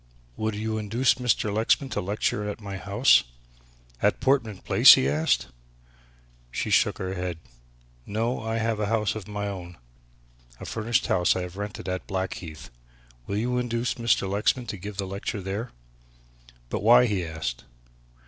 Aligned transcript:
Would 0.35 0.55
you 0.55 0.79
induce 0.79 1.13
Mr. 1.21 1.53
Lexman 1.53 1.91
to 1.91 2.01
lecture 2.01 2.49
at 2.49 2.59
my 2.59 2.77
house?" 2.77 3.23
"At 4.01 4.19
Portman 4.19 4.57
Place!" 4.57 4.95
he 4.95 5.07
asked. 5.07 5.49
She 6.49 6.71
shook 6.71 6.97
her 6.97 7.13
head. 7.13 7.37
"No, 8.07 8.41
I 8.41 8.57
have 8.57 8.79
a 8.79 8.87
house 8.87 9.13
of 9.13 9.27
my 9.27 9.47
own. 9.47 9.77
A 10.59 10.65
furnished 10.65 11.05
house 11.05 11.35
I 11.35 11.41
have 11.43 11.55
rented 11.55 11.87
at 11.87 12.07
Blackheath. 12.07 12.71
Will 13.27 13.37
you 13.37 13.59
induce 13.59 13.93
Mr. 13.93 14.27
Lexman 14.27 14.65
to 14.65 14.77
give 14.77 14.97
the 14.97 15.05
lecture 15.05 15.39
there?" 15.39 15.69
"But 16.69 16.81
why?" 16.81 17.05
he 17.05 17.23
asked. 17.23 17.65